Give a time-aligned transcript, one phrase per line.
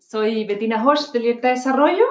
[0.00, 2.04] Soy Bettina Horst de Libertad de Desarrollo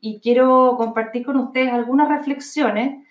[0.00, 3.04] y quiero compartir con ustedes algunas reflexiones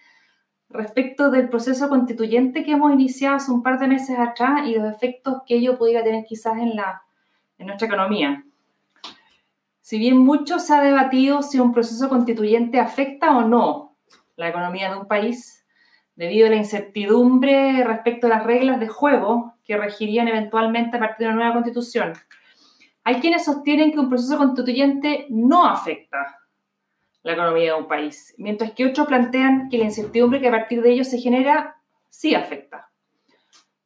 [0.69, 4.92] respecto del proceso constituyente que hemos iniciado hace un par de meses atrás y los
[4.92, 7.04] efectos que ello pudiera tener quizás en, la,
[7.58, 8.43] en nuestra economía.
[9.82, 13.96] Si bien mucho se ha debatido si un proceso constituyente afecta o no
[14.36, 15.66] la economía de un país,
[16.16, 21.28] debido a la incertidumbre respecto a las reglas de juego que regirían eventualmente a partir
[21.28, 22.14] de una nueva constitución,
[23.08, 26.42] hay quienes sostienen que un proceso constituyente no afecta
[27.24, 30.82] la economía de un país, mientras que otros plantean que la incertidumbre que a partir
[30.82, 31.78] de ello se genera
[32.09, 32.89] sí afecta.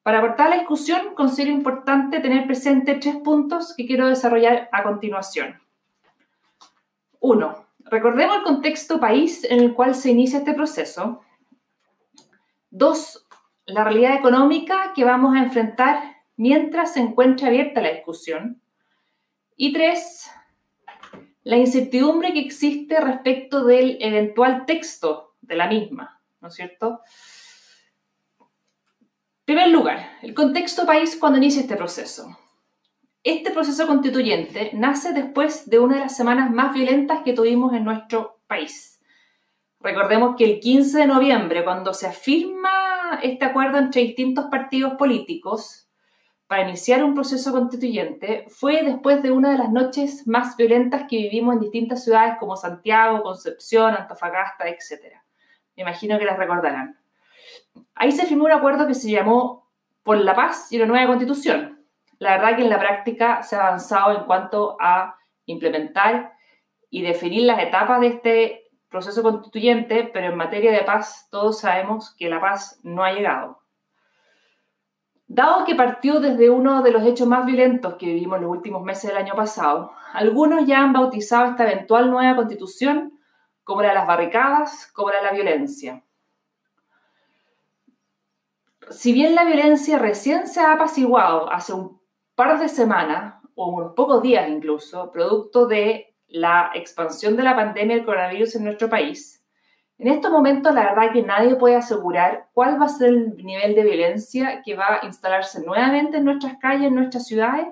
[0.01, 5.61] Para aportar la discusión, considero importante tener presente tres puntos que quiero desarrollar a continuación.
[7.19, 11.21] Uno, recordemos el contexto país en el cual se inicia este proceso.
[12.71, 13.27] Dos,
[13.67, 16.01] la realidad económica que vamos a enfrentar
[16.37, 18.60] mientras se encuentra abierta la discusión.
[19.63, 20.27] Y tres,
[21.43, 27.01] la incertidumbre que existe respecto del eventual texto de la misma, ¿no es cierto?
[28.39, 28.47] En
[29.45, 32.39] primer lugar, el contexto país cuando inicia este proceso.
[33.21, 37.83] Este proceso constituyente nace después de una de las semanas más violentas que tuvimos en
[37.83, 38.99] nuestro país.
[39.79, 45.90] Recordemos que el 15 de noviembre, cuando se afirma este acuerdo entre distintos partidos políticos,
[46.51, 51.15] para iniciar un proceso constituyente fue después de una de las noches más violentas que
[51.15, 55.15] vivimos en distintas ciudades como Santiago, Concepción, Antofagasta, etc.
[55.77, 56.99] Me imagino que las recordarán.
[57.95, 59.71] Ahí se firmó un acuerdo que se llamó
[60.03, 61.85] Por la Paz y la Nueva Constitución.
[62.19, 65.15] La verdad que en la práctica se ha avanzado en cuanto a
[65.45, 66.33] implementar
[66.89, 72.13] y definir las etapas de este proceso constituyente, pero en materia de paz todos sabemos
[72.17, 73.60] que la paz no ha llegado.
[75.33, 79.09] Dado que partió desde uno de los hechos más violentos que vivimos los últimos meses
[79.09, 83.17] del año pasado, algunos ya han bautizado esta eventual nueva constitución
[83.63, 86.03] como la de las barricadas, como la de la violencia.
[88.89, 92.01] Si bien la violencia recién se ha apaciguado hace un
[92.35, 97.95] par de semanas, o unos pocos días incluso, producto de la expansión de la pandemia
[97.95, 99.40] del coronavirus en nuestro país,
[100.01, 103.75] en estos momentos, la verdad que nadie puede asegurar cuál va a ser el nivel
[103.75, 107.67] de violencia que va a instalarse nuevamente en nuestras calles, en nuestras ciudades,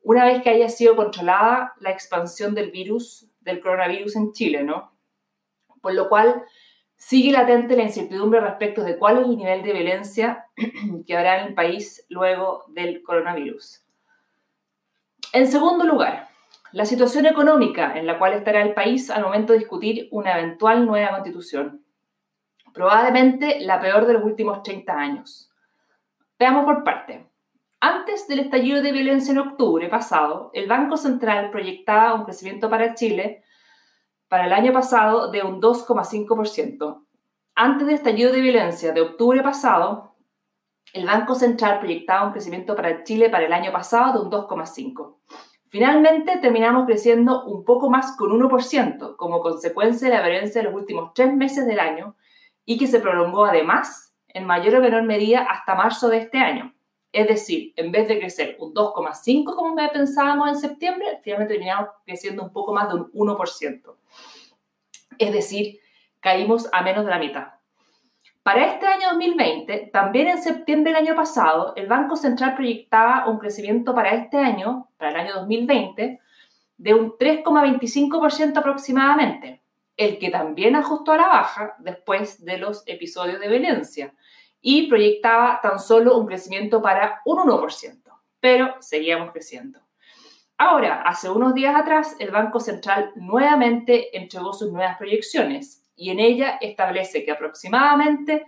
[0.00, 4.92] una vez que haya sido controlada la expansión del virus, del coronavirus en Chile, ¿no?
[5.82, 6.42] Por lo cual,
[6.96, 10.46] sigue latente la incertidumbre respecto de cuál es el nivel de violencia
[11.06, 13.84] que habrá en el país luego del coronavirus.
[15.34, 16.27] En segundo lugar,
[16.72, 20.86] la situación económica en la cual estará el país al momento de discutir una eventual
[20.86, 21.84] nueva constitución.
[22.74, 25.50] Probablemente la peor de los últimos 30 años.
[26.38, 27.26] Veamos por parte.
[27.80, 32.94] Antes del estallido de violencia en octubre pasado, el Banco Central proyectaba un crecimiento para
[32.94, 33.44] Chile
[34.28, 37.04] para el año pasado de un 2,5%.
[37.54, 40.16] Antes del estallido de violencia de octubre pasado,
[40.92, 45.16] el Banco Central proyectaba un crecimiento para Chile para el año pasado de un 2,5%.
[45.70, 50.74] Finalmente, terminamos creciendo un poco más con 1% como consecuencia de la violencia de los
[50.74, 52.16] últimos tres meses del año
[52.64, 56.74] y que se prolongó además en mayor o menor medida hasta marzo de este año.
[57.12, 62.42] Es decir, en vez de crecer un 2,5 como pensábamos en septiembre, finalmente terminamos creciendo
[62.42, 63.94] un poco más de un 1%.
[65.18, 65.80] Es decir,
[66.20, 67.57] caímos a menos de la mitad.
[68.48, 73.38] Para este año 2020, también en septiembre del año pasado, el Banco Central proyectaba un
[73.38, 76.18] crecimiento para este año, para el año 2020,
[76.78, 79.60] de un 3,25% aproximadamente,
[79.98, 84.14] el que también ajustó a la baja después de los episodios de violencia
[84.62, 88.02] y proyectaba tan solo un crecimiento para un 1%,
[88.40, 89.80] pero seguíamos creciendo.
[90.56, 96.20] Ahora, hace unos días atrás, el Banco Central nuevamente entregó sus nuevas proyecciones y en
[96.20, 98.46] ella establece que aproximadamente,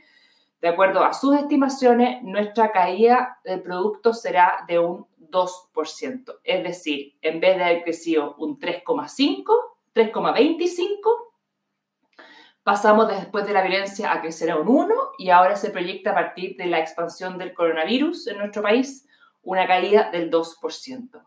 [0.60, 6.38] de acuerdo a sus estimaciones, nuestra caída del producto será de un 2%.
[6.44, 9.44] Es decir, en vez de haber crecido un 3,5,
[9.94, 10.98] 3,25,
[12.62, 16.14] pasamos después de la violencia a crecer a un 1 y ahora se proyecta a
[16.14, 19.06] partir de la expansión del coronavirus en nuestro país
[19.42, 21.22] una caída del 2%.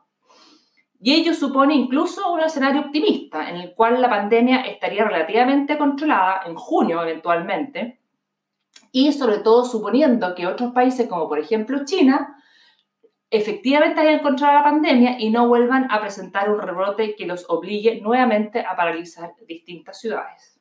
[1.06, 6.44] Y ello supone incluso un escenario optimista, en el cual la pandemia estaría relativamente controlada
[6.46, 8.00] en junio eventualmente,
[8.90, 12.38] y sobre todo suponiendo que otros países como por ejemplo China
[13.30, 18.00] efectivamente hayan controlado la pandemia y no vuelvan a presentar un rebrote que los obligue
[18.00, 20.58] nuevamente a paralizar distintas ciudades.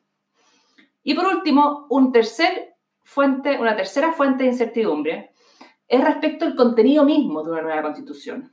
[1.03, 2.73] Y por último, una tercera
[3.05, 5.31] fuente de incertidumbre
[5.87, 8.51] es respecto al contenido mismo de una nueva constitución.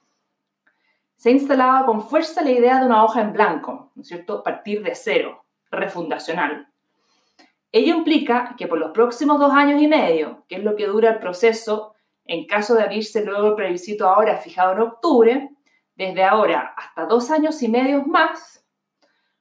[1.20, 4.42] Se ha instalado con fuerza la idea de una hoja en blanco, ¿no es cierto?
[4.42, 6.66] Partir de cero, refundacional.
[7.70, 11.10] Ello implica que por los próximos dos años y medio, que es lo que dura
[11.10, 11.94] el proceso
[12.24, 15.50] en caso de abrirse luego el plebiscito ahora fijado en octubre,
[15.94, 18.64] desde ahora hasta dos años y medio más,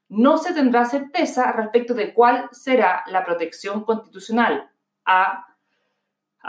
[0.09, 4.69] no se tendrá certeza respecto de cuál será la protección constitucional
[5.05, 5.48] a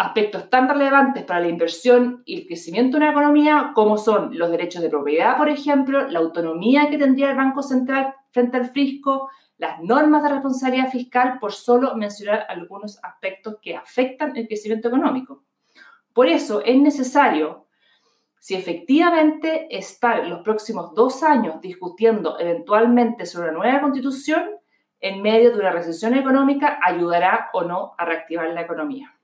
[0.01, 4.51] aspectos tan relevantes para la inversión y el crecimiento de una economía como son los
[4.51, 9.29] derechos de propiedad, por ejemplo, la autonomía que tendría el Banco Central frente al fisco,
[9.59, 15.45] las normas de responsabilidad fiscal, por solo mencionar algunos aspectos que afectan el crecimiento económico.
[16.15, 17.67] Por eso es necesario,
[18.39, 24.49] si efectivamente estar los próximos dos años discutiendo eventualmente sobre una nueva constitución,
[24.99, 29.15] en medio de una recesión económica, ayudará o no a reactivar la economía.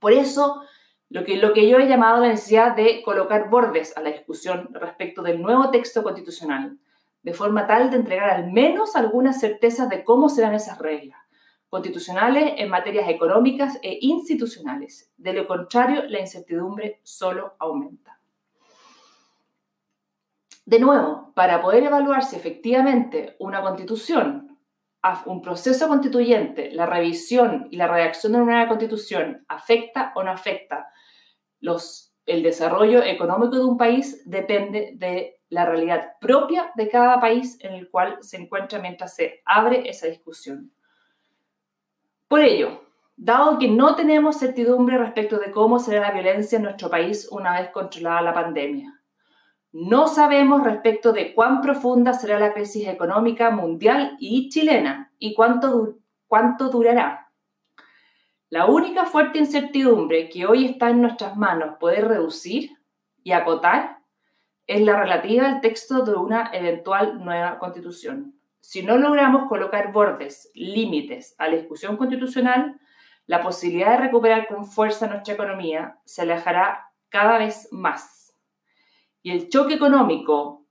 [0.00, 0.62] Por eso,
[1.10, 5.40] lo que, yo he llamado la necesidad de colocar bordes a la discusión respecto del
[5.40, 6.78] nuevo texto constitucional,
[7.22, 11.20] de forma tal de entregar al menos algunas certezas de cómo serán esas reglas
[11.68, 15.12] constitucionales en materias económicas e institucionales.
[15.16, 18.20] De lo contrario, la incertidumbre solo aumenta.
[20.66, 24.49] De nuevo, para poder evaluar si efectivamente una constitución
[25.26, 30.30] un proceso constituyente, la revisión y la redacción de una nueva constitución afecta o no
[30.30, 30.88] afecta
[31.60, 37.58] los, el desarrollo económico de un país depende de la realidad propia de cada país
[37.60, 40.72] en el cual se encuentra mientras se abre esa discusión.
[42.28, 42.84] Por ello,
[43.16, 47.60] dado que no tenemos certidumbre respecto de cómo será la violencia en nuestro país una
[47.60, 48.99] vez controlada la pandemia,
[49.72, 55.94] no sabemos respecto de cuán profunda será la crisis económica mundial y chilena y cuánto,
[56.26, 57.32] cuánto durará.
[58.48, 62.70] La única fuerte incertidumbre que hoy está en nuestras manos poder reducir
[63.22, 63.98] y acotar
[64.66, 68.34] es la relativa al texto de una eventual nueva constitución.
[68.58, 72.80] Si no logramos colocar bordes, límites a la discusión constitucional,
[73.26, 78.19] la posibilidad de recuperar con fuerza nuestra economía se alejará cada vez más
[79.22, 80.66] y el choque económico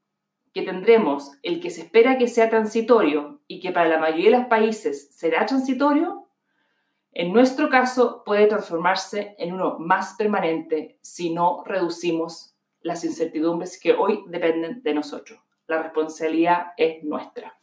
[0.53, 4.37] que tendremos, el que se espera que sea transitorio y que para la mayoría de
[4.37, 6.27] los países será transitorio,
[7.11, 13.93] en nuestro caso puede transformarse en uno más permanente si no reducimos las incertidumbres que
[13.93, 15.39] hoy dependen de nosotros.
[15.67, 17.58] La responsabilidad es nuestra.